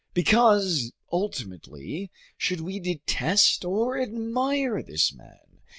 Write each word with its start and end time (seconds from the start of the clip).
Because, 0.15 0.93
ultimately, 1.11 2.09
should 2.35 2.59
we 2.59 2.79
detest 2.79 3.63
or 3.63 4.01
admire 4.01 4.81
this 4.81 5.13
man? 5.13 5.59